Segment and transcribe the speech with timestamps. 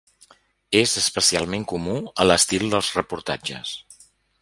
[0.79, 3.79] És especialment comú a l'estil dels reportatges.